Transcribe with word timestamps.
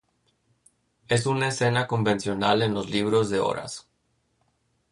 Es 1.09 1.27
una 1.27 1.49
escena 1.49 1.85
convencional 1.85 2.63
en 2.63 2.73
los 2.73 2.89
libros 2.89 3.29
de 3.29 3.39
horas. 3.39 3.87